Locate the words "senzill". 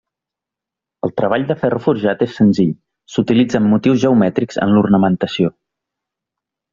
2.41-2.73